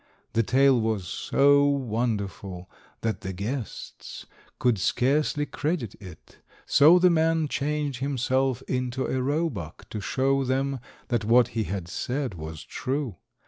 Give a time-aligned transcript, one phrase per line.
[0.33, 2.67] The tale was so wonderful
[3.01, 4.25] that the guests
[4.57, 10.79] could scarcely credit it, so the man changed himself into a roebuck to show them
[11.09, 13.17] that what he had said was true.